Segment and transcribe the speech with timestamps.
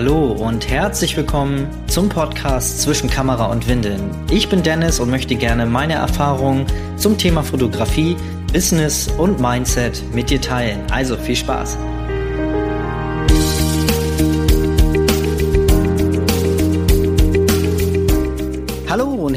[0.00, 4.14] Hallo und herzlich willkommen zum Podcast Zwischen Kamera und Windeln.
[4.30, 6.66] Ich bin Dennis und möchte gerne meine Erfahrungen
[6.96, 8.16] zum Thema Fotografie,
[8.52, 10.88] Business und Mindset mit dir teilen.
[10.92, 11.76] Also viel Spaß!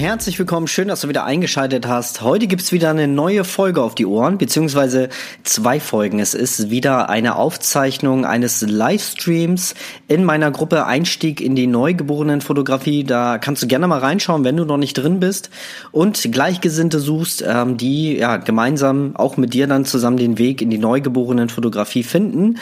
[0.02, 0.66] Herzlich willkommen.
[0.66, 2.24] Schön, dass du wieder eingeschaltet hast.
[2.24, 5.10] Heute gibt's wieder eine neue Folge auf die Ohren, beziehungsweise
[5.44, 6.20] zwei Folgen.
[6.20, 9.76] Es ist wieder eine Aufzeichnung eines Livestreams
[10.08, 13.04] in meiner Gruppe Einstieg in die Neugeborenenfotografie.
[13.04, 15.52] Da kannst du gerne mal reinschauen, wenn du noch nicht drin bist
[15.92, 20.72] und Gleichgesinnte suchst, ähm, die ja gemeinsam auch mit dir dann zusammen den Weg in
[20.72, 22.58] die Neugeborenenfotografie finden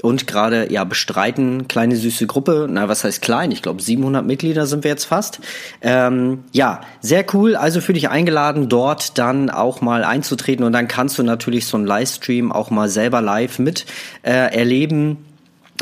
[0.00, 1.68] und gerade ja bestreiten.
[1.68, 3.50] Kleine süße Gruppe, na was heißt klein?
[3.50, 5.40] Ich glaube 700 Mitglieder sind wir jetzt fast.
[5.80, 7.56] Ähm, ja, sehr cool.
[7.56, 11.76] Also für dich eingeladen, dort dann auch mal einzutreten und dann kannst du natürlich so
[11.76, 13.86] einen Livestream auch mal selber live mit
[14.22, 15.18] äh, erleben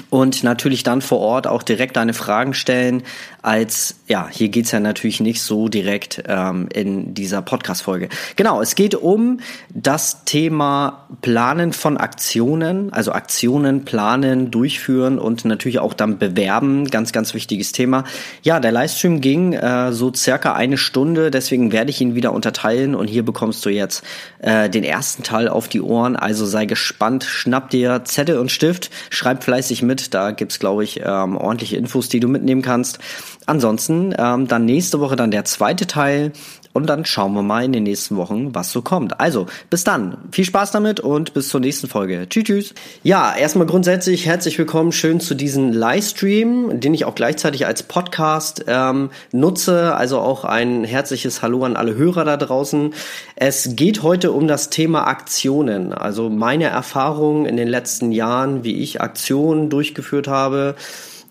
[0.09, 3.03] und natürlich dann vor Ort auch direkt deine Fragen stellen,
[3.43, 8.09] als, ja, hier geht's ja natürlich nicht so direkt ähm, in dieser Podcast-Folge.
[8.37, 9.41] Genau, es geht um
[9.73, 17.13] das Thema Planen von Aktionen, also Aktionen planen, durchführen und natürlich auch dann bewerben, ganz,
[17.13, 18.05] ganz wichtiges Thema.
[18.43, 22.95] Ja, der Livestream ging äh, so circa eine Stunde, deswegen werde ich ihn wieder unterteilen
[22.95, 24.05] und hier bekommst du jetzt
[24.41, 28.91] äh, den ersten Teil auf die Ohren, also sei gespannt, schnapp dir Zettel und Stift,
[29.09, 32.99] schreib fleißig mit, da gibt's glaube ich ähm, ordentliche Infos, die du mitnehmen kannst.
[33.47, 36.33] Ansonsten ähm, dann nächste Woche dann der zweite Teil
[36.73, 39.19] und dann schauen wir mal in den nächsten Wochen, was so kommt.
[39.19, 40.19] Also, bis dann.
[40.31, 42.27] Viel Spaß damit und bis zur nächsten Folge.
[42.29, 42.75] Tschüss, tschüss.
[43.03, 48.65] Ja, erstmal grundsätzlich herzlich willkommen schön zu diesem Livestream, den ich auch gleichzeitig als Podcast
[48.69, 49.97] ähm, nutze.
[49.97, 52.95] Also auch ein herzliches Hallo an alle Hörer da draußen.
[53.35, 55.93] Es geht heute um das Thema Aktionen.
[55.93, 60.77] Also meine Erfahrungen in den letzten Jahren, wie ich Aktionen durchgeführt habe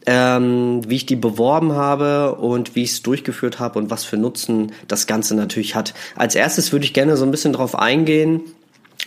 [0.05, 4.17] ähm, wie ich die beworben habe und wie ich es durchgeführt habe und was für
[4.17, 5.93] Nutzen das Ganze natürlich hat.
[6.15, 8.41] Als erstes würde ich gerne so ein bisschen darauf eingehen,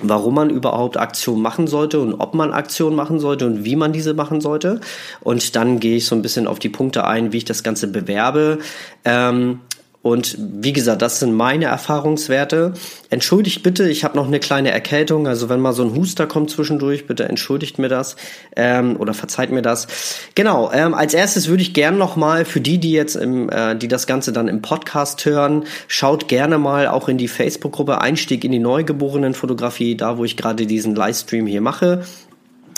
[0.00, 3.92] warum man überhaupt Aktionen machen sollte und ob man Aktionen machen sollte und wie man
[3.92, 4.80] diese machen sollte.
[5.20, 7.88] Und dann gehe ich so ein bisschen auf die Punkte ein, wie ich das Ganze
[7.88, 8.58] bewerbe.
[9.04, 9.60] Ähm,
[10.02, 12.74] und wie gesagt, das sind meine Erfahrungswerte.
[13.08, 15.28] Entschuldigt bitte, ich habe noch eine kleine Erkältung.
[15.28, 18.16] Also wenn mal so ein Huster kommt zwischendurch, bitte entschuldigt mir das
[18.56, 19.86] ähm, oder verzeiht mir das.
[20.34, 20.72] Genau.
[20.72, 23.86] Ähm, als erstes würde ich gerne noch mal für die, die jetzt im, äh, die
[23.86, 28.50] das Ganze dann im Podcast hören, schaut gerne mal auch in die Facebook-Gruppe Einstieg in
[28.50, 32.02] die Neugeborenenfotografie, da wo ich gerade diesen Livestream hier mache.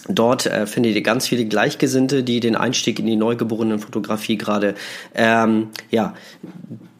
[0.09, 4.75] Dort äh, findet ihr ganz viele Gleichgesinnte, die den Einstieg in die neugeborenen Fotografie gerade
[5.15, 6.13] ähm, ja,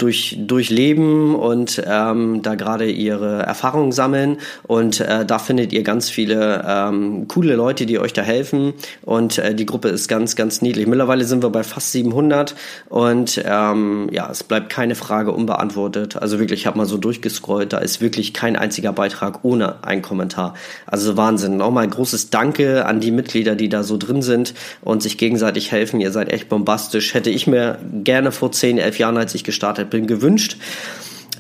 [0.05, 4.37] durch, durchleben und ähm, da gerade ihre Erfahrungen sammeln.
[4.65, 8.75] Und äh, da findet ihr ganz viele ähm, coole Leute, die euch da helfen.
[9.01, 10.87] Und äh, die Gruppe ist ganz, ganz niedlich.
[10.87, 12.55] Mittlerweile sind wir bei fast 700
[12.91, 16.17] und ähm, ja, es bleibt keine Frage unbeantwortet.
[16.17, 20.03] Also wirklich, ich habe mal so durchgescrollt, da ist wirklich kein einziger Beitrag ohne ein
[20.03, 20.53] Kommentar.
[20.87, 21.57] Also Wahnsinn.
[21.57, 26.01] Nochmal großes Danke an die Mitglieder, die da so drin sind und sich gegenseitig helfen.
[26.03, 27.15] Ihr seid echt bombastisch.
[27.15, 30.57] Hätte ich mir gerne vor 10, 11 Jahren, als ich gestartet bin gewünscht.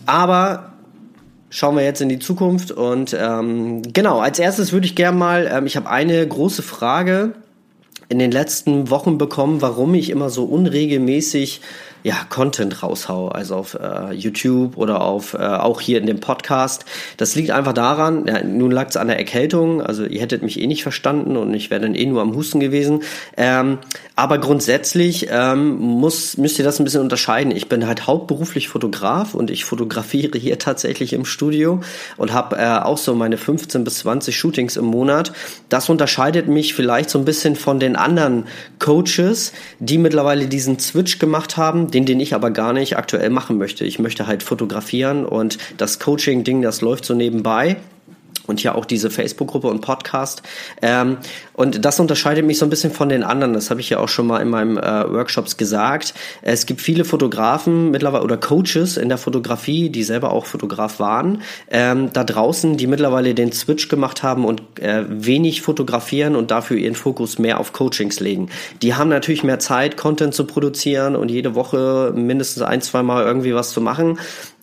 [0.07, 0.75] Aber
[1.51, 5.51] schauen wir jetzt in die Zukunft und ähm, genau, als erstes würde ich gerne mal,
[5.53, 7.35] ähm, ich habe eine große Frage
[8.09, 11.63] in den letzten Wochen bekommen, warum ich immer so unregelmäßig
[12.05, 16.85] ja, Content raushau, also auf äh, YouTube oder auf äh, auch hier in dem Podcast.
[17.17, 20.61] Das liegt einfach daran, ja, nun lag es an der Erkältung, also ihr hättet mich
[20.61, 23.03] eh nicht verstanden und ich wäre dann eh nur am Husten gewesen.
[23.39, 23.79] Ähm,
[24.17, 27.57] aber grundsätzlich ähm, muss, müsst ihr das ein bisschen unterscheiden.
[27.57, 31.81] Ich bin halt hauptberuflich Fotograf und ich fotografiere hier tatsächlich im Studio
[32.19, 35.33] und habe äh, auch so meine 15 bis 20 Shootings im Monat.
[35.71, 38.45] Das unterscheidet mich vielleicht so ein bisschen von den anderen
[38.79, 43.57] Coaches, die mittlerweile diesen Switch gemacht haben den, den ich aber gar nicht aktuell machen
[43.57, 43.85] möchte.
[43.85, 47.77] Ich möchte halt fotografieren und das Coaching-Ding, das läuft so nebenbei
[48.47, 50.43] und ja auch diese Facebook-Gruppe und Podcast.
[50.83, 51.19] Ähm,
[51.53, 53.53] und das unterscheidet mich so ein bisschen von den anderen.
[53.53, 56.15] Das habe ich ja auch schon mal in meinem äh, Workshops gesagt.
[56.43, 61.43] Es gibt viele Fotografen mittlerweile oder Coaches in der Fotografie, die selber auch Fotograf waren,
[61.71, 66.77] ähm, da draußen, die mittlerweile den Switch gemacht haben und äh, wenig fotografieren und dafür
[66.77, 68.49] ihren Fokus mehr auf Coachings legen.
[68.83, 73.25] Die haben natürlich mehr Zeit, Content zu produzieren und jede Woche mindestens ein, zwei Mal
[73.25, 74.19] irgendwie was zu machen.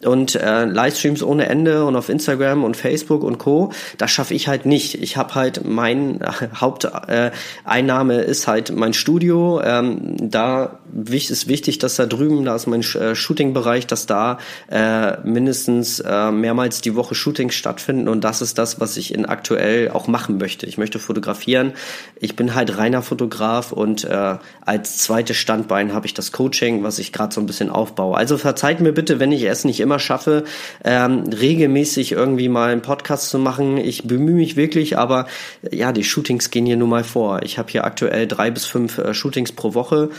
[0.05, 3.71] Und äh, Livestreams ohne Ende und auf Instagram und Facebook und Co.
[3.97, 4.95] Das schaffe ich halt nicht.
[5.01, 6.19] Ich habe halt mein
[6.55, 9.61] Haupteinnahme äh, ist halt mein Studio.
[9.63, 10.79] Ähm, da
[11.11, 14.39] ist wichtig, dass da drüben, da ist mein äh, Shooting-Bereich, dass da
[14.69, 19.25] äh, mindestens äh, mehrmals die Woche Shootings stattfinden und das ist das, was ich in
[19.25, 20.65] aktuell auch machen möchte.
[20.65, 21.73] Ich möchte fotografieren.
[22.19, 26.99] Ich bin halt reiner Fotograf und äh, als zweites Standbein habe ich das Coaching, was
[26.99, 28.17] ich gerade so ein bisschen aufbaue.
[28.17, 30.43] Also verzeiht mir bitte, wenn ich es nicht immer schaffe,
[30.83, 33.77] ähm, regelmäßig irgendwie mal einen Podcast zu machen.
[33.77, 35.27] Ich bemühe mich wirklich, aber
[35.71, 37.41] ja, die Shootings gehen hier nun mal vor.
[37.43, 40.09] Ich habe hier aktuell drei bis fünf äh, Shootings pro Woche.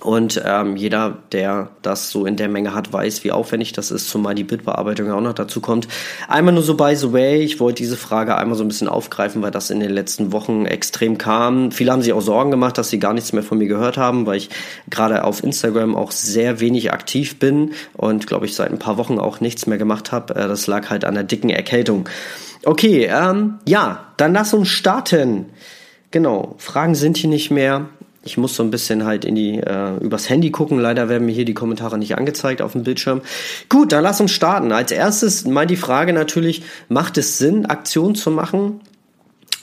[0.00, 4.08] Und ähm, jeder, der das so in der Menge hat, weiß, wie aufwendig das ist,
[4.08, 5.88] zumal die Bildbearbeitung auch noch dazu kommt.
[6.26, 9.42] Einmal nur so by the way, ich wollte diese Frage einmal so ein bisschen aufgreifen,
[9.42, 11.70] weil das in den letzten Wochen extrem kam.
[11.70, 14.24] Viele haben sich auch Sorgen gemacht, dass sie gar nichts mehr von mir gehört haben,
[14.24, 14.48] weil ich
[14.88, 19.18] gerade auf Instagram auch sehr wenig aktiv bin und glaube ich seit ein paar Wochen
[19.18, 20.34] auch nichts mehr gemacht habe.
[20.34, 22.08] Äh, das lag halt an der dicken Erkältung.
[22.64, 25.46] Okay, ähm, ja, dann lass uns starten.
[26.10, 27.88] Genau, Fragen sind hier nicht mehr.
[28.22, 30.78] Ich muss so ein bisschen halt in die äh, übers Handy gucken.
[30.78, 33.22] Leider werden mir hier die Kommentare nicht angezeigt auf dem Bildschirm.
[33.70, 34.72] Gut, dann lass uns starten.
[34.72, 38.80] Als erstes mal die Frage natürlich: Macht es Sinn, Aktionen zu machen?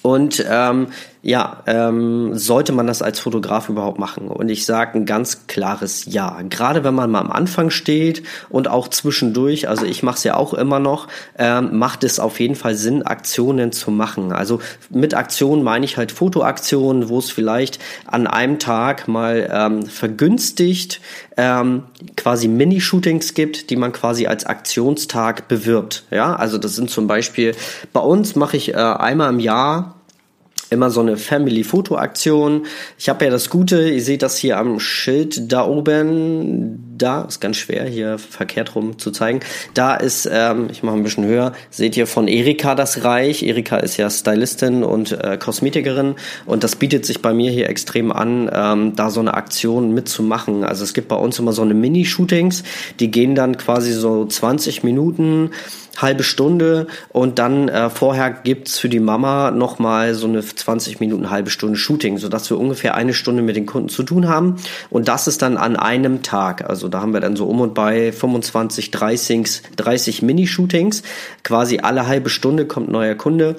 [0.01, 0.87] Und ähm,
[1.27, 4.29] ja, ähm, sollte man das als Fotograf überhaupt machen?
[4.29, 6.39] Und ich sage ein ganz klares Ja.
[6.49, 10.37] Gerade wenn man mal am Anfang steht und auch zwischendurch, also ich mache es ja
[10.37, 14.31] auch immer noch, ähm, macht es auf jeden Fall Sinn, Aktionen zu machen.
[14.31, 19.85] Also mit Aktionen meine ich halt Fotoaktionen, wo es vielleicht an einem Tag mal ähm,
[19.85, 21.01] vergünstigt
[21.35, 21.83] ähm,
[22.15, 26.05] quasi Mini-Shootings gibt, die man quasi als Aktionstag bewirbt.
[26.09, 27.53] Ja, also das sind zum Beispiel
[27.91, 29.96] bei uns mache ich äh, einmal im Jahr
[30.69, 32.65] immer so eine Family-Foto-Aktion.
[32.97, 37.39] Ich habe ja das Gute, ihr seht das hier am Schild da oben, da ist
[37.39, 39.39] ganz schwer hier verkehrt rum zu zeigen.
[39.73, 43.43] Da ist, ähm, ich mache ein bisschen höher, seht ihr von Erika das Reich.
[43.43, 46.15] Erika ist ja Stylistin und äh, Kosmetikerin
[46.45, 50.63] und das bietet sich bei mir hier extrem an, ähm, da so eine Aktion mitzumachen.
[50.63, 52.63] Also es gibt bei uns immer so eine Mini-Shootings,
[52.99, 55.51] die gehen dann quasi so 20 Minuten
[55.97, 61.29] halbe Stunde und dann äh, vorher gibt's für die Mama nochmal so eine 20 Minuten,
[61.29, 64.57] halbe Stunde Shooting, sodass wir ungefähr eine Stunde mit den Kunden zu tun haben.
[64.89, 66.69] Und das ist dann an einem Tag.
[66.69, 71.03] Also da haben wir dann so um und bei 25, 30, 30 Mini-Shootings.
[71.43, 73.55] Quasi alle halbe Stunde kommt neuer Kunde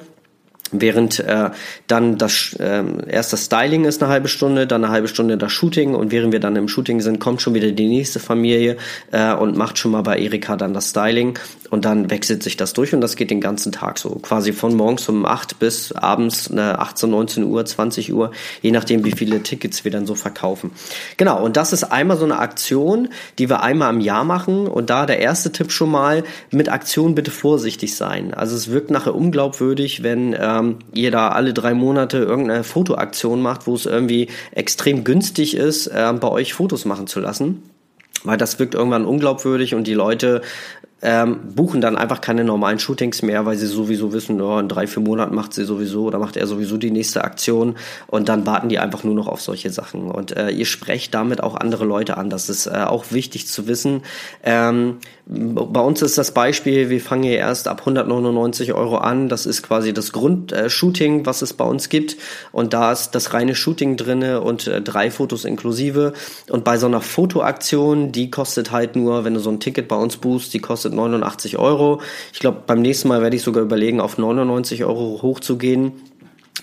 [0.73, 1.51] Während äh,
[1.87, 5.53] dann das äh, erst das Styling ist eine halbe Stunde, dann eine halbe Stunde das
[5.53, 8.77] Shooting und während wir dann im Shooting sind, kommt schon wieder die nächste Familie
[9.13, 11.39] äh, und macht schon mal bei Erika dann das Styling
[11.71, 14.11] und dann wechselt sich das durch und das geht den ganzen Tag so.
[14.17, 18.33] Quasi von morgens um 8 bis abends äh, 18, 19 Uhr, 20 Uhr,
[18.63, 20.71] je nachdem wie viele Tickets wir dann so verkaufen.
[21.17, 24.91] Genau, und das ist einmal so eine Aktion, die wir einmal im Jahr machen und
[24.91, 28.35] da der erste Tipp schon mal, mit Aktionen bitte vorsichtig sein.
[28.35, 33.41] Also es wirkt nachher unglaubwürdig, wenn äh, ähm, ihr da alle drei Monate irgendeine Fotoaktion
[33.41, 37.63] macht, wo es irgendwie extrem günstig ist, äh, bei euch Fotos machen zu lassen.
[38.25, 40.43] Weil das wirkt irgendwann unglaubwürdig und die Leute
[41.01, 44.87] ähm, buchen dann einfach keine normalen Shootings mehr, weil sie sowieso wissen, oh, in drei,
[44.87, 47.77] vier Monaten macht sie sowieso oder macht er sowieso die nächste Aktion
[48.09, 50.11] und dann warten die einfach nur noch auf solche Sachen.
[50.11, 52.31] Und äh, ihr sprecht damit auch andere Leute an.
[52.31, 54.03] Das ist äh, auch wichtig zu wissen.
[54.43, 54.99] Ähm,
[55.31, 59.29] bei uns ist das Beispiel, wir fangen hier erst ab 199 Euro an.
[59.29, 62.17] Das ist quasi das Grundshooting, äh, was es bei uns gibt.
[62.51, 66.15] Und da ist das reine Shooting drinne und äh, drei Fotos inklusive.
[66.49, 69.97] Und bei so einer Fotoaktion, die kostet halt nur, wenn du so ein Ticket bei
[69.97, 72.01] uns buchst, die kostet kostet 89 Euro.
[72.33, 75.93] Ich glaube, beim nächsten Mal werde ich sogar überlegen, auf 99 Euro hochzugehen.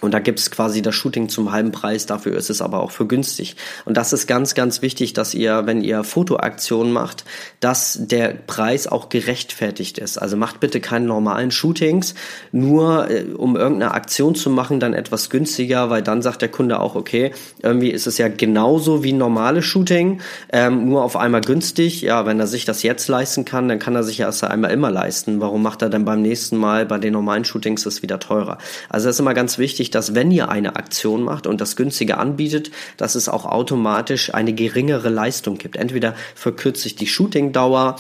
[0.02, 3.08] Und da gibt's quasi das Shooting zum halben Preis, dafür ist es aber auch für
[3.08, 3.56] günstig.
[3.86, 7.24] Und das ist ganz, ganz wichtig, dass ihr, wenn ihr Fotoaktionen macht,
[7.60, 10.18] dass der Preis auch gerechtfertigt ist.
[10.18, 12.16] Also macht bitte keine normalen Shootings,
[12.52, 16.80] nur äh, um irgendeine Aktion zu machen, dann etwas günstiger, weil dann sagt der Kunde
[16.80, 20.22] auch, okay, irgendwie ist es ja genauso wie ein normales Shooting,
[20.52, 22.02] ähm, nur auf einmal günstig.
[22.02, 24.72] Ja, wenn er sich das jetzt leisten kann, dann kann er sich ja erst einmal
[24.72, 25.40] immer leisten.
[25.40, 28.58] Warum macht er dann beim nächsten Mal bei den normalen Shootings das wieder teurer?
[28.90, 31.76] Also das ist immer ganz wichtig, wichtig, dass wenn ihr eine Aktion macht und das
[31.76, 35.76] günstige anbietet, dass es auch automatisch eine geringere Leistung gibt.
[35.78, 37.98] Entweder verkürzt sich die Shootingdauer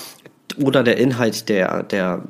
[0.62, 2.24] oder der Inhalt der, der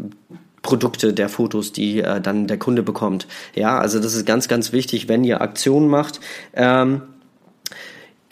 [0.62, 3.28] Produkte, der Fotos, die äh, dann der Kunde bekommt.
[3.54, 6.20] Ja, also das ist ganz, ganz wichtig, wenn ihr Aktionen macht.
[6.54, 7.02] Ähm,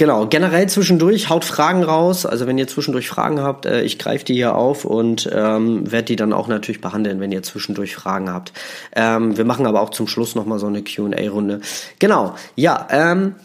[0.04, 2.26] Genau, generell zwischendurch haut Fragen raus.
[2.26, 6.08] Also wenn ihr zwischendurch Fragen habt, äh, ich greife die hier auf und ähm, werde
[6.08, 8.52] die dann auch natürlich behandeln, wenn ihr zwischendurch Fragen habt.
[8.98, 11.62] Ähm, wir machen aber auch zum Schluss nochmal so eine QA-Runde.
[12.00, 13.36] Genau, ja, ähm,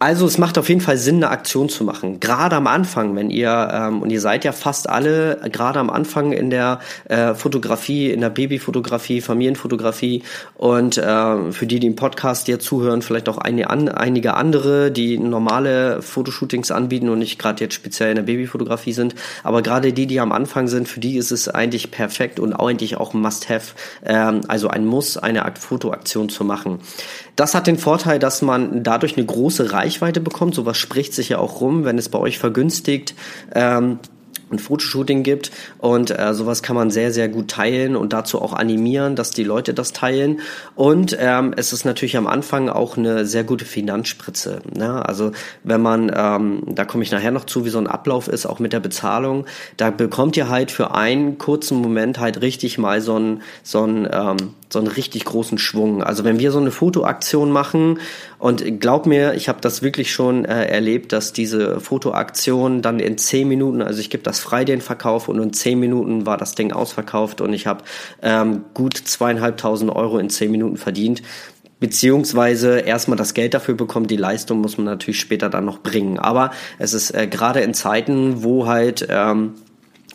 [0.00, 2.20] Also es macht auf jeden Fall Sinn, eine Aktion zu machen.
[2.20, 6.30] Gerade am Anfang, wenn ihr, ähm, und ihr seid ja fast alle gerade am Anfang
[6.30, 6.78] in der
[7.08, 10.22] äh, Fotografie, in der Babyfotografie, Familienfotografie
[10.54, 14.92] und äh, für die, die im Podcast hier zuhören, vielleicht auch eine, an, einige andere,
[14.92, 19.16] die normale Fotoshootings anbieten und nicht gerade jetzt speziell in der Babyfotografie sind.
[19.42, 22.98] Aber gerade die, die am Anfang sind, für die ist es eigentlich perfekt und eigentlich
[22.98, 23.74] auch ein Must-Have,
[24.06, 26.78] ähm, also ein Muss, eine Fotoaktion zu machen.
[27.34, 30.54] Das hat den Vorteil, dass man dadurch eine große Reichweite bekommt.
[30.54, 33.14] Sowas spricht sich ja auch rum, wenn es bei euch vergünstigt.
[33.54, 33.98] Ähm,
[34.50, 38.52] ein Fotoshooting gibt und äh, sowas kann man sehr, sehr gut teilen und dazu auch
[38.52, 40.40] animieren, dass die Leute das teilen.
[40.74, 44.60] Und ähm, es ist natürlich am Anfang auch eine sehr gute Finanzspritze.
[44.74, 45.06] Ne?
[45.06, 45.32] Also
[45.64, 48.58] wenn man, ähm, da komme ich nachher noch zu, wie so ein Ablauf ist, auch
[48.58, 53.18] mit der Bezahlung, da bekommt ihr halt für einen kurzen Moment halt richtig mal so
[53.18, 56.02] ein, so ein ähm, so einen richtig großen Schwung.
[56.02, 58.00] Also wenn wir so eine Fotoaktion machen
[58.38, 63.18] und glaub mir, ich habe das wirklich schon äh, erlebt, dass diese Fotoaktion dann in
[63.18, 66.54] zehn Minuten, also ich gebe das frei den Verkauf und in zehn Minuten war das
[66.54, 67.84] Ding ausverkauft und ich habe
[68.22, 71.22] ähm, gut zweieinhalbtausend Euro in zehn Minuten verdient
[71.80, 76.18] beziehungsweise erstmal das Geld dafür bekommen, die Leistung muss man natürlich später dann noch bringen.
[76.18, 79.54] Aber es ist äh, gerade in Zeiten, wo halt ähm,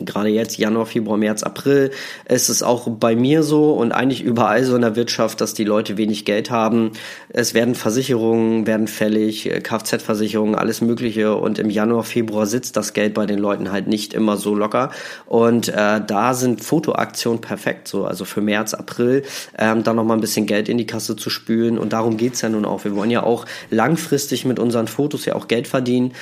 [0.00, 1.92] Gerade jetzt, Januar, Februar, März, April,
[2.28, 5.62] ist es auch bei mir so und eigentlich überall so in der Wirtschaft, dass die
[5.62, 6.90] Leute wenig Geld haben.
[7.28, 11.36] Es werden Versicherungen, werden fällig, Kfz-Versicherungen, alles Mögliche.
[11.36, 14.90] Und im Januar, Februar sitzt das Geld bei den Leuten halt nicht immer so locker.
[15.26, 19.22] Und äh, da sind Fotoaktionen perfekt, so also für März, April,
[19.56, 21.78] ähm, da nochmal ein bisschen Geld in die Kasse zu spülen.
[21.78, 22.82] Und darum geht's ja nun auch.
[22.82, 26.14] Wir wollen ja auch langfristig mit unseren Fotos ja auch Geld verdienen.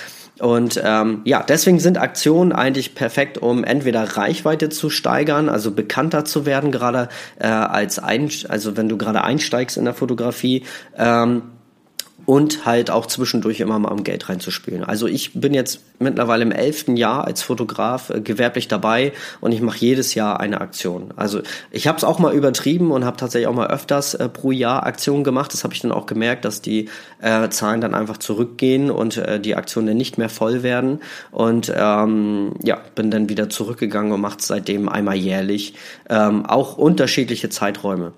[0.42, 6.24] Und ähm, ja, deswegen sind Aktionen eigentlich perfekt, um entweder Reichweite zu steigern, also bekannter
[6.24, 10.64] zu werden, gerade äh, als ein, also wenn du gerade einsteigst in der Fotografie.
[10.98, 11.42] Ähm,
[12.26, 14.84] und halt auch zwischendurch immer mal am Geld reinzuspielen.
[14.84, 19.60] Also ich bin jetzt mittlerweile im elften Jahr als Fotograf äh, gewerblich dabei und ich
[19.60, 21.12] mache jedes Jahr eine Aktion.
[21.16, 24.52] Also ich habe es auch mal übertrieben und habe tatsächlich auch mal öfters äh, pro
[24.52, 25.52] Jahr Aktionen gemacht.
[25.52, 26.88] Das habe ich dann auch gemerkt, dass die
[27.20, 31.00] äh, Zahlen dann einfach zurückgehen und äh, die Aktionen dann nicht mehr voll werden.
[31.30, 35.74] Und ähm, ja, bin dann wieder zurückgegangen und mache seitdem einmal jährlich
[36.08, 38.12] ähm, auch unterschiedliche Zeiträume.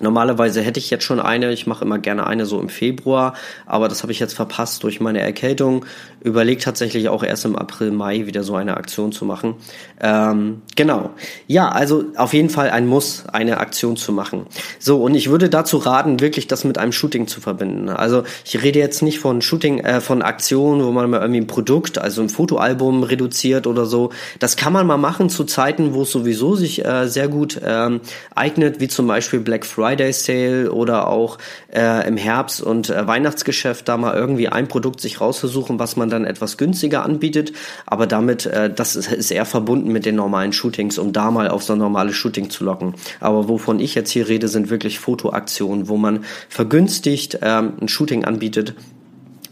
[0.00, 3.34] Normalerweise hätte ich jetzt schon eine, ich mache immer gerne eine so im Februar,
[3.66, 5.84] aber das habe ich jetzt verpasst durch meine Erkältung.
[6.20, 9.54] Überlegt tatsächlich auch erst im April, Mai wieder so eine Aktion zu machen.
[10.00, 11.10] Ähm, genau.
[11.46, 14.46] Ja, also auf jeden Fall ein Muss, eine Aktion zu machen.
[14.78, 17.88] So, und ich würde dazu raten, wirklich das mit einem Shooting zu verbinden.
[17.88, 21.46] Also ich rede jetzt nicht von Shooting, äh, von Aktionen, wo man mal irgendwie ein
[21.46, 24.10] Produkt, also ein Fotoalbum reduziert oder so.
[24.38, 28.00] Das kann man mal machen zu Zeiten, wo es sowieso sich äh, sehr gut ähm,
[28.34, 31.38] eignet, wie zum Beispiel Black Friday Friday Sale oder auch
[31.74, 36.10] äh, im Herbst und äh, Weihnachtsgeschäft da mal irgendwie ein Produkt sich rauszusuchen, was man
[36.10, 37.52] dann etwas günstiger anbietet.
[37.86, 41.48] Aber damit, äh, das ist, ist eher verbunden mit den normalen Shootings, um da mal
[41.48, 42.94] auf so ein normales Shooting zu locken.
[43.20, 48.24] Aber wovon ich jetzt hier rede, sind wirklich Fotoaktionen, wo man vergünstigt ähm, ein Shooting
[48.24, 48.74] anbietet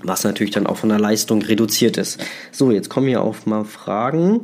[0.02, 2.23] was natürlich dann auch von der Leistung reduziert ist.
[2.52, 4.43] So, jetzt kommen hier auch mal Fragen.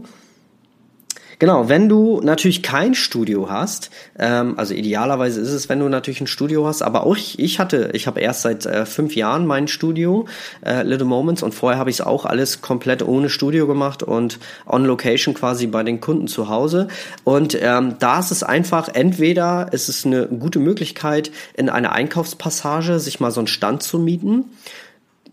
[1.43, 6.21] Genau, wenn du natürlich kein Studio hast, ähm, also idealerweise ist es, wenn du natürlich
[6.21, 9.45] ein Studio hast, aber auch ich, ich hatte, ich habe erst seit äh, fünf Jahren
[9.45, 10.27] mein Studio,
[10.65, 14.39] äh, Little Moments, und vorher habe ich es auch alles komplett ohne Studio gemacht und
[14.67, 16.87] on Location quasi bei den Kunden zu Hause.
[17.25, 23.01] Und ähm, da ist es einfach, entweder ist es eine gute Möglichkeit, in einer Einkaufspassage
[23.01, 24.45] sich mal so einen Stand zu mieten.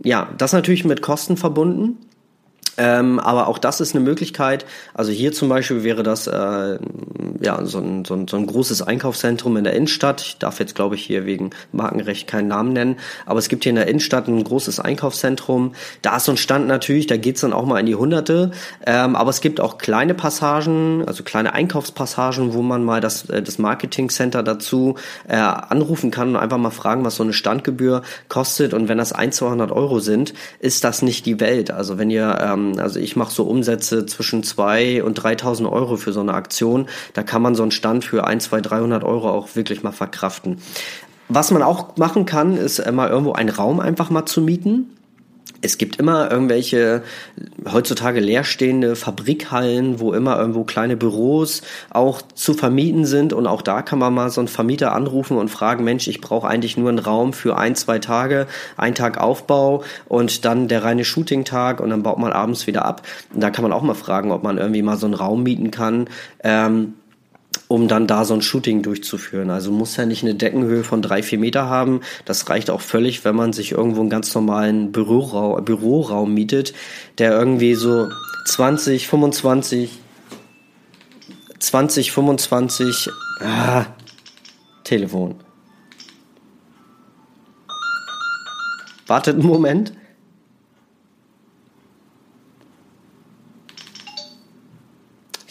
[0.04, 2.00] Ja, das natürlich mit Kosten verbunden.
[2.80, 4.66] Ähm, aber auch das ist eine Möglichkeit.
[4.94, 6.80] Also hier zum Beispiel wäre das äh,
[7.42, 10.22] ja so ein, so, ein, so ein großes Einkaufszentrum in der Innenstadt.
[10.22, 12.96] Ich darf jetzt, glaube ich, hier wegen Markenrecht keinen Namen nennen.
[13.26, 15.74] Aber es gibt hier in der Innenstadt ein großes Einkaufszentrum.
[16.02, 18.52] Da ist so ein Stand natürlich, da geht's dann auch mal in die Hunderte.
[18.86, 23.42] Ähm, aber es gibt auch kleine Passagen, also kleine Einkaufspassagen, wo man mal das, äh,
[23.42, 24.96] das Marketing-Center dazu
[25.28, 28.74] äh, anrufen kann und einfach mal fragen, was so eine Standgebühr kostet.
[28.74, 31.72] Und wenn das ein, 200 Euro sind, ist das nicht die Welt.
[31.72, 36.12] Also wenn ihr ähm, also ich mache so Umsätze zwischen zwei und 3.000 Euro für
[36.12, 36.88] so eine Aktion.
[37.14, 40.58] Da kann man so einen Stand für ein, zwei, 300 Euro auch wirklich mal verkraften.
[41.30, 44.90] Was man auch machen kann, ist äh, mal irgendwo einen Raum einfach mal zu mieten
[45.62, 47.04] es gibt immer irgendwelche
[47.70, 53.82] heutzutage leerstehende Fabrikhallen, wo immer irgendwo kleine Büros auch zu vermieten sind und auch da
[53.82, 57.00] kann man mal so einen Vermieter anrufen und fragen, Mensch, ich brauche eigentlich nur einen
[57.00, 58.48] Raum für ein, zwei Tage,
[58.78, 63.02] ein Tag Aufbau und dann der reine Shooting-Tag und dann baut man abends wieder ab.
[63.34, 65.72] Und da kann man auch mal fragen, ob man irgendwie mal so einen Raum mieten
[65.72, 66.08] kann.
[66.44, 66.94] Ähm,
[67.68, 69.50] um dann da so ein Shooting durchzuführen.
[69.50, 72.02] Also muss ja nicht eine Deckenhöhe von drei, vier Meter haben.
[72.26, 76.74] Das reicht auch völlig, wenn man sich irgendwo einen ganz normalen Büroraum, Büroraum mietet,
[77.18, 78.10] der irgendwie so
[78.46, 80.00] 20, 25,
[81.60, 83.10] 20, 25,
[83.42, 83.86] ah,
[84.84, 85.36] Telefon.
[89.06, 89.94] Wartet einen Moment.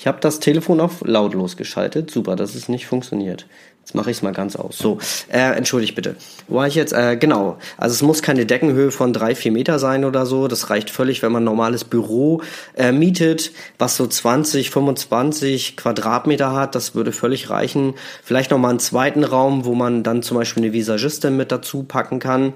[0.09, 2.11] Habe das Telefon auf lautlos geschaltet.
[2.11, 3.47] Super, dass es nicht funktioniert.
[3.89, 4.77] Jetzt mache ich es mal ganz aus.
[4.77, 4.99] So,
[5.33, 6.17] äh, entschuldigt bitte.
[6.47, 6.93] Wo war ich jetzt?
[6.93, 7.57] Äh, genau.
[7.79, 10.47] Also es muss keine Deckenhöhe von drei, vier Meter sein oder so.
[10.47, 12.43] Das reicht völlig, wenn man ein normales Büro
[12.77, 16.75] äh, mietet, was so 20, 25 Quadratmeter hat.
[16.75, 17.95] Das würde völlig reichen.
[18.23, 21.85] Vielleicht noch mal einen zweiten Raum, wo man dann zum Beispiel eine Visagistin mit dazu
[21.85, 22.53] packen kann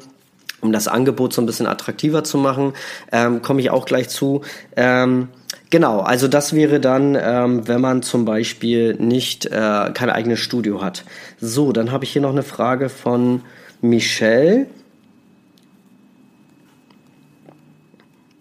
[0.60, 2.74] um das Angebot so ein bisschen attraktiver zu machen,
[3.10, 4.42] ähm, komme ich auch gleich zu.
[4.76, 5.28] Ähm,
[5.72, 10.82] Genau, also das wäre dann, ähm, wenn man zum Beispiel nicht äh, kein eigenes Studio
[10.82, 11.06] hat.
[11.40, 13.40] So, dann habe ich hier noch eine Frage von
[13.80, 14.66] Michelle.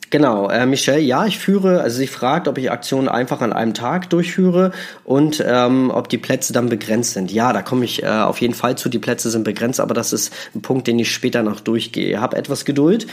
[0.10, 3.74] Genau, äh, Michelle, ja, ich führe, also sie fragt, ob ich Aktionen einfach an einem
[3.74, 4.74] Tag durchführe
[5.06, 7.32] und ähm, ob die Plätze dann begrenzt sind.
[7.32, 10.12] Ja, da komme ich äh, auf jeden Fall zu, die Plätze sind begrenzt, aber das
[10.12, 12.20] ist ein Punkt, den ich später noch durchgehe.
[12.20, 13.08] Hab etwas Geduld.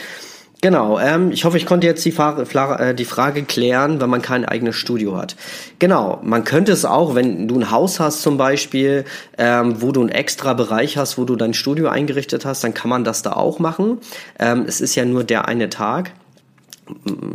[0.61, 2.43] Genau, ähm, ich hoffe, ich konnte jetzt die, Frage,
[2.81, 5.37] äh, die Frage klären, wenn man kein eigenes Studio hat.
[5.79, 9.05] Genau, man könnte es auch, wenn du ein Haus hast zum Beispiel,
[9.37, 12.91] ähm, wo du einen extra Bereich hast, wo du dein Studio eingerichtet hast, dann kann
[12.91, 13.99] man das da auch machen.
[14.41, 16.13] Ähm, es ist ja nur der eine Tag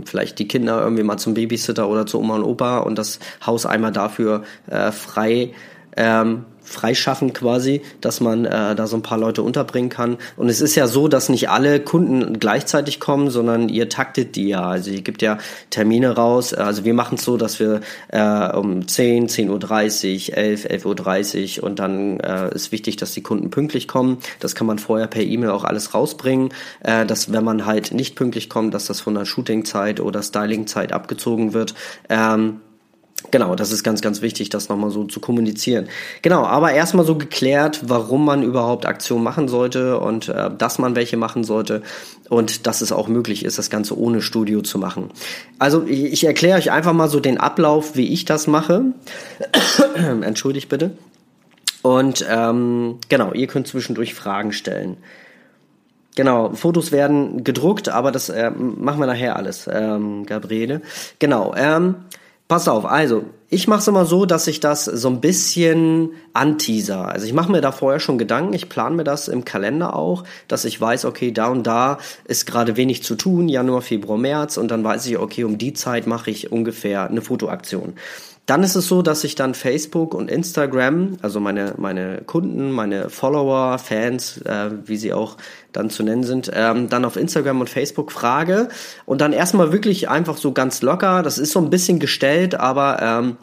[0.05, 3.67] vielleicht die Kinder irgendwie mal zum Babysitter oder zu Oma und Opa und das Haus
[3.67, 5.53] einmal dafür äh, frei
[5.95, 10.17] ähm, freischaffen quasi, dass man äh, da so ein paar Leute unterbringen kann.
[10.37, 14.47] Und es ist ja so, dass nicht alle Kunden gleichzeitig kommen, sondern ihr taktet die
[14.47, 14.67] ja.
[14.67, 15.37] Also ihr gibt ja
[15.69, 16.53] Termine raus.
[16.53, 21.63] Also wir machen es so, dass wir äh, um 10, 10.30 Uhr, 11, 11.30 Uhr
[21.63, 24.17] und dann äh, ist wichtig, dass die Kunden pünktlich kommen.
[24.39, 26.49] Das kann man vorher per E-Mail auch alles rausbringen,
[26.81, 30.93] äh, dass wenn man halt nicht pünktlich kommt, dass das von der Shootingzeit oder Stylingzeit
[30.93, 31.73] abgezogen wird.
[32.09, 32.61] Ähm,
[33.31, 35.87] Genau, das ist ganz, ganz wichtig, das nochmal so zu kommunizieren.
[36.21, 40.95] Genau, aber erstmal so geklärt, warum man überhaupt Aktionen machen sollte und äh, dass man
[40.95, 41.81] welche machen sollte
[42.29, 45.09] und dass es auch möglich ist, das Ganze ohne Studio zu machen.
[45.57, 48.85] Also ich, ich erkläre euch einfach mal so den Ablauf, wie ich das mache.
[49.95, 50.91] Entschuldigt bitte.
[51.81, 54.97] Und ähm, genau, ihr könnt zwischendurch Fragen stellen.
[56.15, 60.81] Genau, Fotos werden gedruckt, aber das äh, machen wir nachher alles, ähm, Gabriele.
[61.17, 61.95] Genau, ähm,
[62.47, 67.07] Pass auf, also ich mache es immer so, dass ich das so ein bisschen anteaser.
[67.07, 70.23] Also ich mache mir da vorher schon Gedanken, ich plane mir das im Kalender auch,
[70.47, 74.57] dass ich weiß, okay, da und da ist gerade wenig zu tun, Januar, Februar, März
[74.57, 77.93] und dann weiß ich, okay, um die Zeit mache ich ungefähr eine Fotoaktion.
[78.45, 83.09] Dann ist es so, dass ich dann Facebook und Instagram, also meine, meine Kunden, meine
[83.09, 85.37] Follower, Fans, äh, wie sie auch
[85.71, 88.67] dann zu nennen sind, ähm, dann auf Instagram und Facebook frage
[89.05, 93.01] und dann erstmal wirklich einfach so ganz locker, das ist so ein bisschen gestellt, aber
[93.01, 93.37] ähm,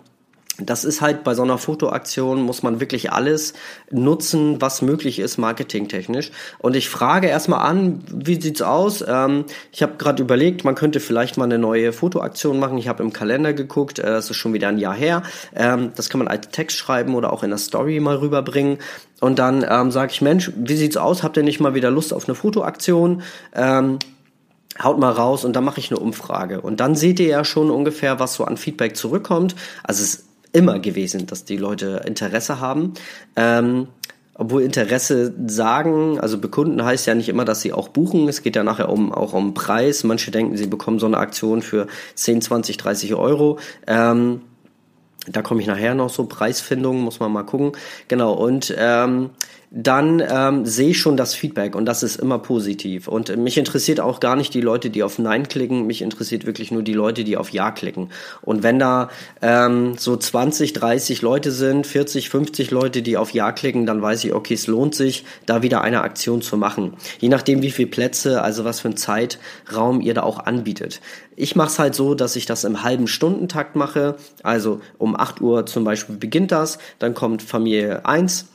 [0.63, 3.55] das ist halt bei so einer Fotoaktion muss man wirklich alles
[3.91, 6.31] nutzen, was möglich ist, marketingtechnisch.
[6.59, 9.05] Und ich frage erstmal an, wie sieht's aus?
[9.07, 12.79] Ähm, ich habe gerade überlegt, man könnte vielleicht mal eine neue Fotoaktion machen.
[12.79, 15.23] Ich habe im Kalender geguckt, äh, das ist schon wieder ein Jahr her.
[15.55, 18.79] Ähm, das kann man als Text schreiben oder auch in der Story mal rüberbringen.
[19.21, 21.23] Und dann ähm, sage ich, Mensch, wie sieht's aus?
[21.23, 23.23] Habt ihr nicht mal wieder Lust auf eine Fotoaktion?
[23.55, 23.99] Ähm,
[24.83, 26.61] haut mal raus und dann mache ich eine Umfrage.
[26.61, 29.55] Und dann seht ihr ja schon ungefähr, was so an Feedback zurückkommt.
[29.83, 32.95] Also es immer gewesen, dass die Leute Interesse haben.
[33.37, 33.89] Ähm,
[34.35, 38.27] obwohl Interesse sagen, also bekunden heißt ja nicht immer, dass sie auch buchen.
[38.27, 40.03] Es geht ja nachher um, auch um Preis.
[40.03, 43.59] Manche denken, sie bekommen so eine Aktion für 10, 20, 30 Euro.
[43.87, 44.41] Ähm,
[45.27, 47.73] da komme ich nachher noch so Preisfindungen, muss man mal gucken.
[48.09, 49.31] Genau, und ähm,
[49.73, 53.07] dann ähm, sehe ich schon das Feedback und das ist immer positiv.
[53.07, 56.73] Und mich interessiert auch gar nicht die Leute, die auf Nein klicken, mich interessiert wirklich
[56.73, 58.11] nur die Leute, die auf Ja klicken.
[58.43, 63.53] Und wenn da ähm, so 20, 30 Leute sind, 40, 50 Leute, die auf Ja
[63.53, 66.95] klicken, dann weiß ich, okay, es lohnt sich, da wieder eine Aktion zu machen.
[67.21, 71.01] Je nachdem, wie viele Plätze, also was für ein Zeitraum ihr da auch anbietet.
[71.37, 74.17] Ich mache es halt so, dass ich das im halben Stundentakt mache.
[74.43, 78.47] Also um 8 Uhr zum Beispiel beginnt das, dann kommt Familie 1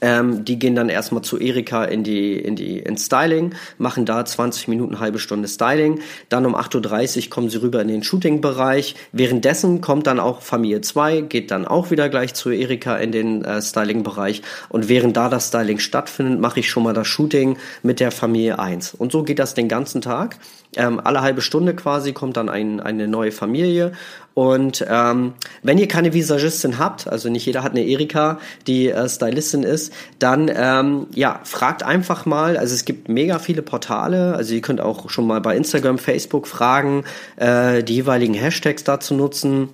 [0.00, 4.24] ähm, die gehen dann erstmal zu Erika in die, in die, ins Styling, machen da
[4.24, 6.00] 20 Minuten, halbe Stunde Styling.
[6.28, 8.94] Dann um 8.30 Uhr kommen sie rüber in den Shooting-Bereich.
[9.12, 13.44] Währenddessen kommt dann auch Familie 2, geht dann auch wieder gleich zu Erika in den
[13.44, 14.42] äh, Styling-Bereich.
[14.68, 18.58] Und während da das Styling stattfindet, mache ich schon mal das Shooting mit der Familie
[18.58, 18.94] 1.
[18.94, 20.36] Und so geht das den ganzen Tag.
[20.76, 23.92] Ähm, alle halbe Stunde quasi kommt dann ein, eine neue Familie
[24.38, 25.32] Und ähm,
[25.64, 29.92] wenn ihr keine Visagistin habt, also nicht jeder hat eine Erika, die äh, Stylistin ist,
[30.20, 32.56] dann ähm, ja, fragt einfach mal.
[32.56, 34.36] Also es gibt mega viele Portale.
[34.36, 37.02] Also ihr könnt auch schon mal bei Instagram, Facebook fragen,
[37.34, 39.70] äh, die jeweiligen Hashtags dazu nutzen.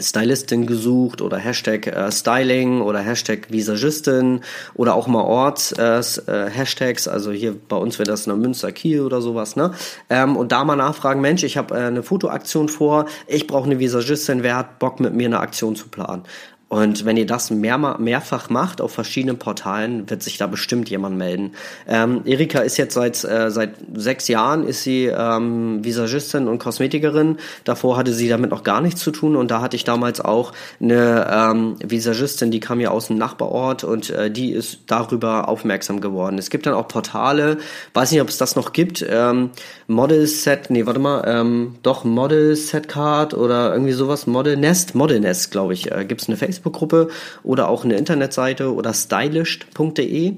[0.00, 4.40] Stylistin gesucht oder Hashtag äh, Styling oder Hashtag Visagistin
[4.74, 8.72] oder auch mal Orts äh, äh, Hashtags, also hier bei uns wäre das eine Münster
[8.72, 9.72] Kiel oder sowas, ne?
[10.10, 13.78] Ähm, und da mal nachfragen, Mensch, ich habe äh, eine Fotoaktion vor, ich brauche eine
[13.78, 16.24] Visagistin, wer hat Bock mit mir eine Aktion zu planen?
[16.68, 21.16] Und wenn ihr das mehr, mehrfach macht auf verschiedenen Portalen, wird sich da bestimmt jemand
[21.16, 21.52] melden.
[21.86, 27.36] Ähm, Erika ist jetzt seit, äh, seit sechs Jahren ist sie ähm, Visagistin und Kosmetikerin.
[27.62, 30.52] Davor hatte sie damit noch gar nichts zu tun und da hatte ich damals auch
[30.80, 36.00] eine ähm, Visagistin, die kam ja aus dem Nachbarort und äh, die ist darüber aufmerksam
[36.00, 36.36] geworden.
[36.36, 37.58] Es gibt dann auch Portale,
[37.94, 39.50] weiß nicht, ob es das noch gibt, ähm,
[39.88, 44.94] Model Set, nee, warte mal, ähm, doch Model Set Card oder irgendwie sowas, Model Nest,
[44.94, 47.08] Model Nest, glaube ich, äh, gibt es eine Facebook Facebook-Gruppe
[47.42, 50.34] oder auch eine Internetseite oder stylished.de.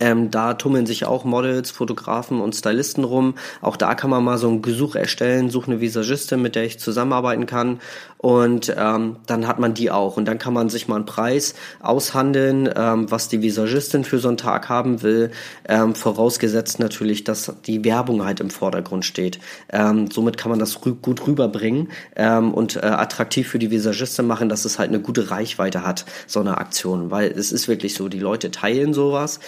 [0.00, 3.34] Ähm, da tummeln sich auch Models, Fotografen und Stylisten rum.
[3.60, 6.78] Auch da kann man mal so ein Gesuch erstellen, suche eine Visagistin, mit der ich
[6.78, 7.80] zusammenarbeiten kann.
[8.24, 10.16] Und ähm, dann hat man die auch.
[10.16, 14.28] Und dann kann man sich mal einen Preis aushandeln, ähm, was die Visagistin für so
[14.28, 15.30] einen Tag haben will.
[15.68, 19.40] Ähm, vorausgesetzt natürlich, dass die Werbung halt im Vordergrund steht.
[19.70, 24.26] Ähm, somit kann man das rü gut rüberbringen ähm, und äh, attraktiv für die Visagistin
[24.26, 27.10] machen, dass es halt eine gute Reichweite hat, so eine Aktion.
[27.10, 29.38] Weil es ist wirklich so, die Leute teilen sowas.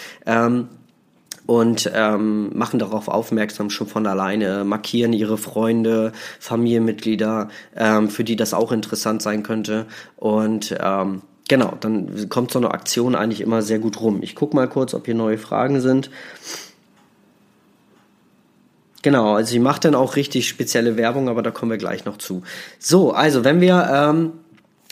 [0.45, 0.69] Ähm,
[1.47, 8.35] und ähm, machen darauf aufmerksam schon von alleine, markieren ihre Freunde, Familienmitglieder, ähm, für die
[8.35, 9.85] das auch interessant sein könnte.
[10.17, 14.19] Und ähm, genau, dann kommt so eine Aktion eigentlich immer sehr gut rum.
[14.21, 16.11] Ich gucke mal kurz, ob hier neue Fragen sind.
[19.01, 22.17] Genau, also sie macht dann auch richtig spezielle Werbung, aber da kommen wir gleich noch
[22.17, 22.43] zu.
[22.77, 24.33] So, also wenn wir ähm,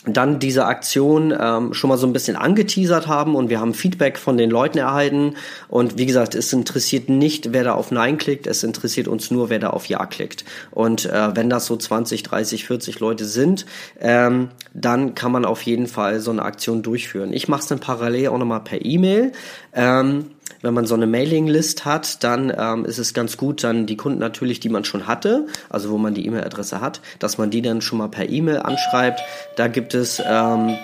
[0.07, 4.17] dann diese Aktion ähm, schon mal so ein bisschen angeteasert haben und wir haben Feedback
[4.17, 5.35] von den Leuten erhalten.
[5.67, 9.49] Und wie gesagt, es interessiert nicht, wer da auf Nein klickt, es interessiert uns nur,
[9.49, 10.45] wer da auf Ja klickt.
[10.71, 13.65] Und äh, wenn das so 20, 30, 40 Leute sind,
[13.99, 17.33] ähm, dann kann man auf jeden Fall so eine Aktion durchführen.
[17.33, 19.31] Ich mache es dann parallel auch nochmal per E-Mail.
[19.73, 20.31] Ähm,
[20.61, 24.19] wenn man so eine Mailinglist hat, dann ähm, ist es ganz gut, dann die Kunden
[24.19, 27.81] natürlich, die man schon hatte, also wo man die E-Mail-Adresse hat, dass man die dann
[27.81, 29.21] schon mal per E-Mail anschreibt.
[29.55, 30.77] Da gibt es, ähm,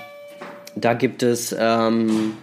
[0.76, 2.34] da gibt es ähm,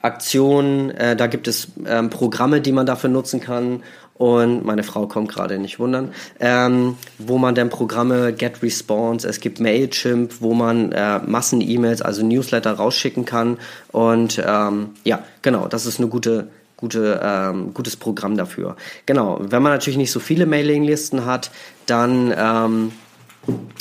[0.00, 3.82] Aktionen, äh, da gibt es ähm, Programme, die man dafür nutzen kann
[4.14, 9.40] und meine Frau kommt gerade nicht wundern, ähm, wo man dann Programme Get Response, es
[9.40, 13.58] gibt Mailchimp, wo man äh, Massen-E-Mails, also Newsletter rausschicken kann
[13.92, 18.76] und ähm, ja, genau, das ist eine gute gute, ähm, gutes Programm dafür.
[19.06, 21.50] Genau, wenn man natürlich nicht so viele Mailinglisten hat,
[21.86, 22.92] dann ähm,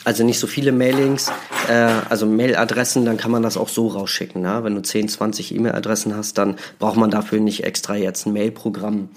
[0.04, 1.32] also nicht so viele Mailings,
[1.70, 4.42] äh, also Mailadressen, dann kann man das auch so rausschicken.
[4.42, 4.60] Ne?
[4.64, 9.10] Wenn du 10, 20 E-Mail-Adressen hast, dann braucht man dafür nicht extra jetzt ein Mailprogramm.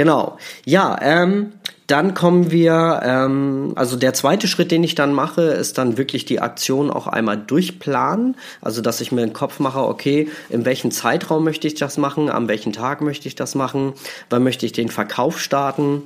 [0.00, 0.38] Genau.
[0.64, 1.52] Ja, ähm,
[1.86, 6.24] dann kommen wir, ähm, also der zweite Schritt, den ich dann mache, ist dann wirklich
[6.24, 8.34] die Aktion auch einmal durchplanen.
[8.62, 12.30] Also dass ich mir den Kopf mache, okay, in welchem Zeitraum möchte ich das machen,
[12.30, 13.92] an welchem Tag möchte ich das machen,
[14.30, 16.00] wann möchte ich den Verkauf starten.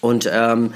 [0.00, 0.74] Und ähm,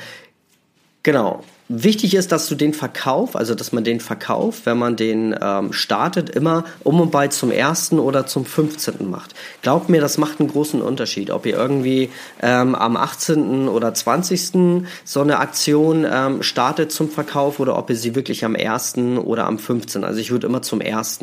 [1.04, 5.34] genau, Wichtig ist, dass du den Verkauf, also dass man den Verkauf, wenn man den
[5.40, 7.92] ähm, startet, immer um und bei zum 1.
[7.92, 9.08] oder zum 15.
[9.08, 9.34] macht.
[9.62, 12.10] Glaubt mir, das macht einen großen Unterschied, ob ihr irgendwie
[12.42, 13.68] ähm, am 18.
[13.68, 14.84] oder 20.
[15.04, 18.98] so eine Aktion ähm, startet zum Verkauf oder ob ihr sie wirklich am 1.
[19.24, 20.04] oder am 15.
[20.04, 21.20] Also ich würde immer zum 1.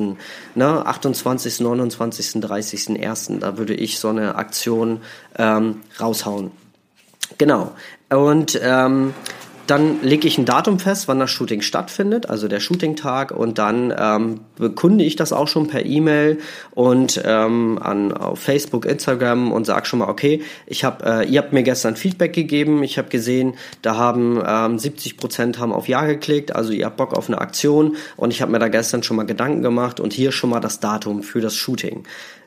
[0.55, 3.33] Ne, 28., 29., 30., 1.
[3.39, 5.01] Da würde ich so eine Aktion
[5.38, 6.49] ähm, raushauen.
[7.38, 7.71] Genau.
[8.09, 9.13] Und ähm,
[9.69, 13.93] dann lege ich ein Datum fest, wann das Shooting stattfindet, also der Shooting-Tag, und dann
[13.97, 16.39] ähm, bekunde ich das auch schon per E-Mail
[16.71, 21.39] und ähm, an auf Facebook, Instagram und sage schon mal, okay, ich habe, äh, ihr
[21.39, 25.88] habt mir gestern Feedback gegeben, ich habe gesehen, da haben ähm, 70 Prozent haben auf
[25.88, 27.95] Ja geklickt, also ihr habt Bock auf eine Aktion.
[28.17, 30.79] Und ich habe mir da gestern schon mal Gedanken gemacht und hier schon mal das
[30.79, 32.03] Datum für das Shooting.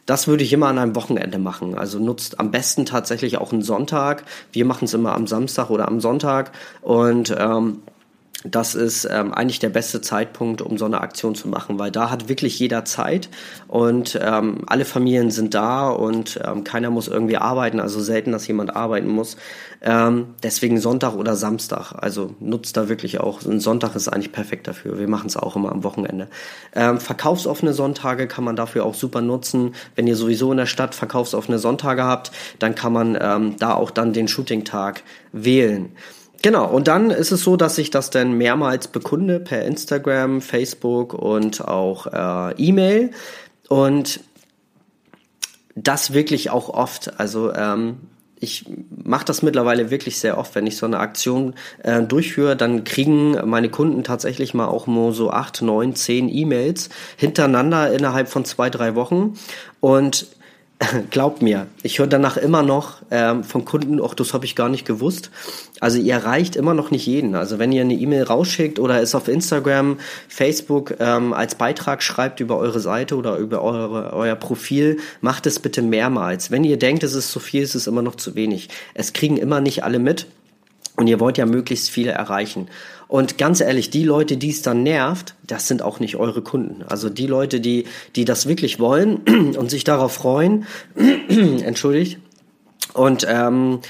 [0.07, 1.77] Das würde ich immer an einem Wochenende machen.
[1.77, 4.25] Also nutzt am besten tatsächlich auch einen Sonntag.
[4.51, 6.53] Wir machen es immer am Samstag oder am Sonntag.
[6.81, 7.83] Und ähm,
[8.45, 12.11] das ist ähm, eigentlich der beste Zeitpunkt, um so eine Aktion zu machen, weil da
[12.11, 13.29] hat wirklich jeder Zeit
[13.69, 18.47] und ähm, alle Familien sind da und ähm, keiner muss irgendwie arbeiten, also selten, dass
[18.47, 19.37] jemand arbeiten muss.
[19.81, 23.43] Ähm, deswegen Sonntag oder Samstag, also nutzt da wirklich auch.
[23.45, 24.99] Ein Sonntag ist eigentlich perfekt dafür.
[24.99, 26.29] Wir machen es auch immer am Wochenende.
[26.75, 29.75] Ähm, verkaufsoffene Sonntage kann man dafür auch super nutzen.
[29.97, 33.91] Wenn ihr sowieso in der Stadt verkaufsoffene Sonntage habt, dann kann man ähm, da auch
[33.91, 35.03] dann den Shooting-Tag
[35.33, 35.93] wählen.
[36.43, 41.15] Genau, und dann ist es so, dass ich das dann mehrmals bekunde per Instagram, Facebook
[41.15, 43.13] und auch äh, E-Mail.
[43.69, 44.21] Und
[45.75, 47.19] das wirklich auch oft.
[47.19, 47.97] Also ähm,
[48.43, 48.67] ich
[49.05, 53.39] mache das mittlerweile wirklich sehr oft, wenn ich so eine Aktion äh, durchführe, dann kriegen
[53.49, 58.69] meine Kunden tatsächlich mal auch nur so acht, neun, zehn E-Mails hintereinander innerhalb von zwei,
[58.69, 59.35] drei Wochen.
[59.81, 60.27] Und
[61.11, 64.69] Glaubt mir, ich höre danach immer noch ähm, von Kunden, auch das habe ich gar
[64.69, 65.31] nicht gewusst.
[65.81, 67.35] Also ihr erreicht immer noch nicht jeden.
[67.35, 72.41] Also wenn ihr eine E-Mail rausschickt oder es auf Instagram, Facebook ähm, als Beitrag schreibt
[72.41, 76.51] über eure Seite oder über eure, euer Profil, macht es bitte mehrmals.
[76.51, 78.69] Wenn ihr denkt, es ist zu viel, ist es immer noch zu wenig.
[78.95, 80.27] Es kriegen immer nicht alle mit.
[80.97, 82.69] Und ihr wollt ja möglichst viele erreichen.
[83.13, 86.83] Und ganz ehrlich, die Leute, die es dann nervt, das sind auch nicht eure Kunden.
[86.89, 87.85] Also die Leute, die,
[88.17, 89.17] die das wirklich wollen
[89.59, 90.65] und sich darauf freuen,
[91.29, 92.21] entschuldigt,
[92.95, 93.81] und ähm,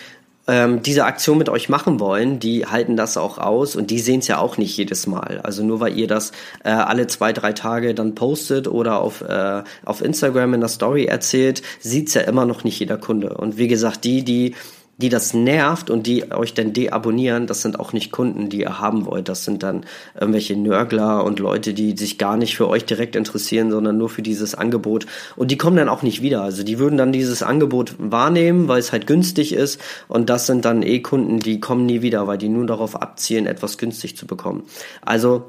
[0.48, 4.18] ähm, diese Aktion mit euch machen wollen, die halten das auch aus und die sehen
[4.18, 5.40] es ja auch nicht jedes Mal.
[5.44, 6.32] Also nur weil ihr das
[6.64, 11.04] äh, alle zwei, drei Tage dann postet oder auf, äh, auf Instagram in der Story
[11.04, 13.35] erzählt, sieht's ja immer noch nicht jeder Kunde.
[13.35, 14.56] Und wie gesagt, die, die
[14.98, 18.78] die das nervt und die euch dann deabonnieren, das sind auch nicht Kunden, die ihr
[18.78, 19.28] haben wollt.
[19.28, 19.85] Das sind dann
[20.18, 24.22] irgendwelche Nörgler und Leute, die sich gar nicht für euch direkt interessieren, sondern nur für
[24.22, 25.07] dieses Angebot.
[25.35, 26.42] Und die kommen dann auch nicht wieder.
[26.42, 29.81] Also die würden dann dieses Angebot wahrnehmen, weil es halt günstig ist.
[30.09, 33.46] Und das sind dann eh Kunden, die kommen nie wieder, weil die nur darauf abzielen,
[33.46, 34.64] etwas günstig zu bekommen.
[35.00, 35.44] Also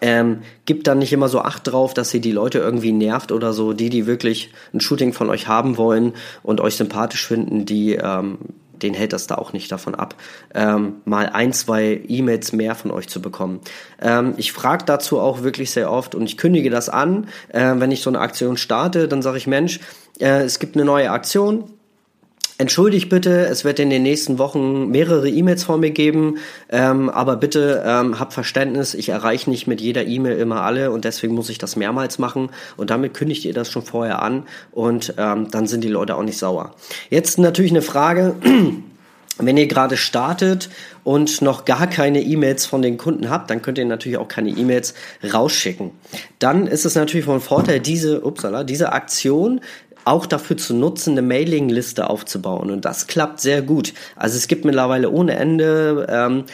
[0.00, 3.52] ähm, gibt dann nicht immer so Acht drauf, dass ihr die Leute irgendwie nervt oder
[3.52, 3.72] so.
[3.72, 8.38] Die, die wirklich ein Shooting von euch haben wollen und euch sympathisch finden, die ähm,
[8.82, 10.14] den hält das da auch nicht davon ab,
[10.54, 13.60] ähm, mal ein, zwei E-Mails mehr von euch zu bekommen.
[14.00, 17.90] Ähm, ich frage dazu auch wirklich sehr oft und ich kündige das an, äh, wenn
[17.90, 19.80] ich so eine Aktion starte, dann sage ich, Mensch,
[20.20, 21.64] äh, es gibt eine neue Aktion,
[22.58, 26.38] Entschuldigt bitte, es wird in den nächsten Wochen mehrere E-Mails von mir geben,
[26.70, 31.04] ähm, aber bitte ähm, habt Verständnis, ich erreiche nicht mit jeder E-Mail immer alle und
[31.04, 35.12] deswegen muss ich das mehrmals machen und damit kündigt ihr das schon vorher an und
[35.18, 36.74] ähm, dann sind die Leute auch nicht sauer.
[37.10, 38.34] Jetzt natürlich eine Frage.
[39.38, 40.70] Wenn ihr gerade startet
[41.04, 44.48] und noch gar keine E-Mails von den Kunden habt, dann könnt ihr natürlich auch keine
[44.48, 44.94] E-Mails
[45.30, 45.90] rausschicken.
[46.38, 49.60] Dann ist es natürlich von Vorteil, diese, upsala, diese Aktion
[50.06, 52.70] auch dafür zu nutzen, eine Mailingliste aufzubauen.
[52.70, 53.92] Und das klappt sehr gut.
[54.14, 56.44] Also es gibt mittlerweile ohne Ende ähm,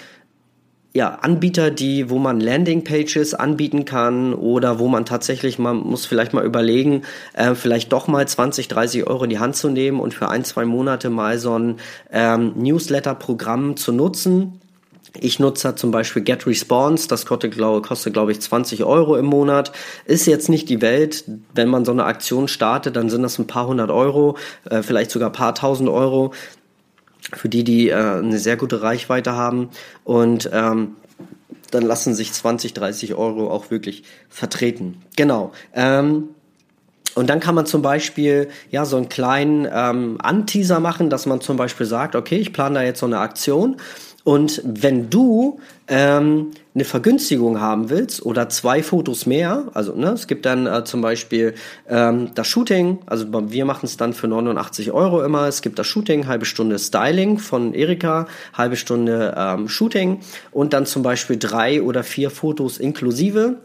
[0.95, 6.35] ja, Anbieter, die, wo man Landingpages anbieten kann oder wo man tatsächlich, man muss vielleicht
[6.35, 7.03] mal überlegen,
[7.35, 10.45] äh, vielleicht doch mal 20, 30 Euro in die Hand zu nehmen und für ein,
[10.45, 11.77] zwei Monate mal so ein
[12.11, 14.62] ähm, Newsletter-Programm zu nutzen
[15.21, 19.73] ich nutze zum Beispiel GetResponse, das kostet, glaube, glaube ich, 20 Euro im Monat.
[20.05, 21.25] Ist jetzt nicht die Welt.
[21.55, 24.37] Wenn man so eine Aktion startet, dann sind das ein paar hundert Euro,
[24.69, 26.33] äh, vielleicht sogar ein paar tausend Euro
[27.35, 29.71] für die, die äh, eine sehr gute Reichweite haben.
[30.05, 30.97] Und ähm,
[31.71, 35.03] dann lassen sich 20, 30 Euro auch wirklich vertreten.
[35.17, 35.53] Genau.
[35.75, 36.31] Ähm,
[37.15, 41.43] und dann kann man zum Beispiel ja so einen kleinen ähm, Anteaser machen, dass man
[41.43, 43.77] zum Beispiel sagt, okay, ich plane da jetzt so eine Aktion
[44.25, 45.59] und wenn du
[45.89, 50.85] ähm, eine Vergünstigung haben willst oder zwei Fotos mehr, also ne, es gibt dann äh,
[50.85, 51.55] zum Beispiel
[51.89, 55.89] ähm, das Shooting, also wir machen es dann für 89 Euro immer, es gibt das
[55.89, 60.21] Shooting, halbe Stunde Styling von Erika, halbe Stunde ähm, Shooting
[60.53, 63.57] und dann zum Beispiel drei oder vier Fotos inklusive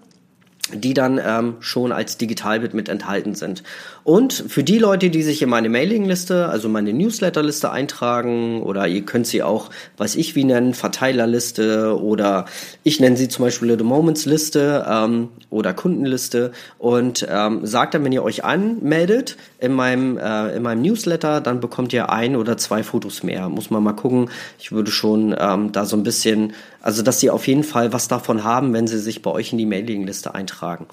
[0.74, 3.64] die dann ähm, schon als Digitalbit mit enthalten sind.
[4.08, 9.02] Und für die Leute, die sich in meine Mailingliste, also meine Newsletterliste eintragen, oder ihr
[9.02, 12.46] könnt sie auch, weiß ich wie nennen, Verteilerliste oder
[12.84, 18.06] ich nenne sie zum Beispiel Little Moments Liste ähm, oder Kundenliste und ähm, sagt dann,
[18.06, 22.56] wenn ihr euch anmeldet in meinem, äh, in meinem Newsletter, dann bekommt ihr ein oder
[22.56, 23.50] zwei Fotos mehr.
[23.50, 24.30] Muss man mal gucken.
[24.58, 28.08] Ich würde schon ähm, da so ein bisschen, also dass sie auf jeden Fall was
[28.08, 30.86] davon haben, wenn sie sich bei euch in die Mailingliste eintragen.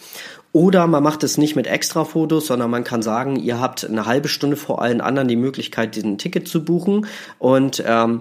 [0.55, 4.07] Oder man macht es nicht mit extra Fotos, sondern man kann sagen, ihr habt eine
[4.07, 7.07] halbe Stunde vor allen anderen die Möglichkeit, diesen Ticket zu buchen.
[7.41, 8.21] Und ähm,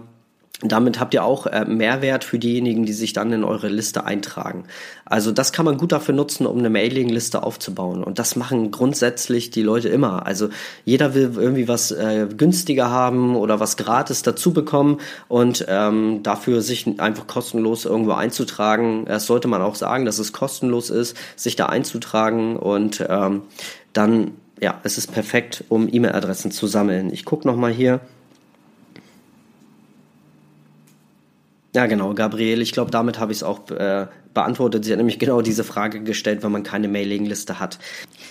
[0.63, 4.65] damit habt ihr auch äh, Mehrwert für diejenigen, die sich dann in eure Liste eintragen.
[5.05, 8.03] Also das kann man gut dafür nutzen, um eine Mailingliste aufzubauen.
[8.03, 10.25] Und das machen grundsätzlich die Leute immer.
[10.25, 10.49] Also
[10.85, 16.61] jeder will irgendwie was äh, günstiger haben oder was gratis dazu bekommen und ähm, dafür
[16.61, 19.05] sich einfach kostenlos irgendwo einzutragen.
[19.05, 23.43] Das sollte man auch sagen, dass es kostenlos ist, sich da einzutragen und ähm,
[23.91, 27.11] dann ja, es ist perfekt, um E-Mail-Adressen zu sammeln.
[27.11, 27.99] Ich gucke noch mal hier.
[31.75, 32.61] Ja, genau, Gabriel.
[32.61, 34.85] Ich glaube, damit habe ich es auch äh, beantwortet.
[34.85, 37.79] Sie hat nämlich genau diese Frage gestellt, wenn man keine Mailingliste hat.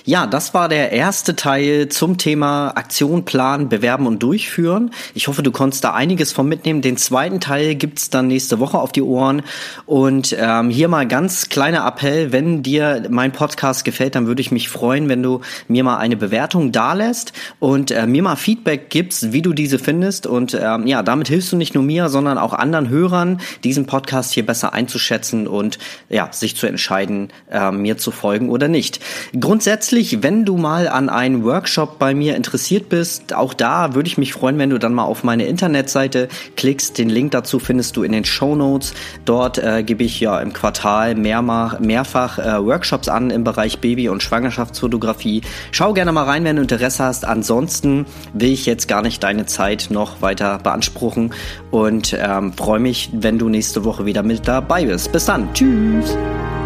[0.05, 4.91] Ja, das war der erste Teil zum Thema Aktion, Plan, Bewerben und Durchführen.
[5.15, 6.83] Ich hoffe, du konntest da einiges von mitnehmen.
[6.83, 9.43] Den zweiten Teil gibt's dann nächste Woche auf die Ohren.
[9.87, 14.51] Und ähm, hier mal ganz kleiner Appell, wenn dir mein Podcast gefällt, dann würde ich
[14.51, 19.33] mich freuen, wenn du mir mal eine Bewertung dalässt und äh, mir mal Feedback gibst,
[19.33, 20.27] wie du diese findest.
[20.27, 24.33] Und ähm, ja, damit hilfst du nicht nur mir, sondern auch anderen Hörern, diesen Podcast
[24.33, 25.79] hier besser einzuschätzen und
[26.09, 29.01] ja, sich zu entscheiden, äh, mir zu folgen oder nicht.
[29.39, 34.19] Grundsätzlich wenn du mal an einen Workshop bei mir interessiert bist, auch da würde ich
[34.19, 36.99] mich freuen, wenn du dann mal auf meine Internetseite klickst.
[36.99, 38.95] Den Link dazu findest du in den Show Notes.
[39.25, 44.09] Dort äh, gebe ich ja im Quartal mehrmach, mehrfach äh, Workshops an im Bereich Baby-
[44.09, 45.43] und Schwangerschaftsfotografie.
[45.71, 47.25] Schau gerne mal rein, wenn du Interesse hast.
[47.25, 51.33] Ansonsten will ich jetzt gar nicht deine Zeit noch weiter beanspruchen
[51.71, 55.13] und ähm, freue mich, wenn du nächste Woche wieder mit dabei bist.
[55.13, 55.53] Bis dann.
[55.53, 55.82] Tschüss.
[55.83, 56.62] dreams.